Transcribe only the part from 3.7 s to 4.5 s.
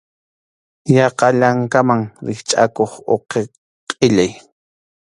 qʼillay.